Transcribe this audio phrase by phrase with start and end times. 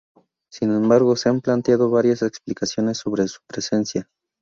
[0.51, 4.09] Sin embargo, se han planteado varias explicaciones sobre su presencia.